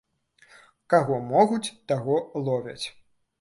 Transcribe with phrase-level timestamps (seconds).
[0.93, 2.17] Каго могуць, таго
[2.49, 2.85] ловяць.